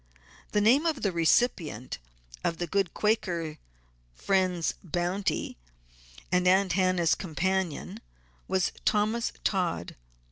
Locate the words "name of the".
0.61-1.11